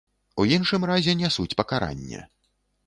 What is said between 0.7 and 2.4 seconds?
разе, нясуць пакаранне.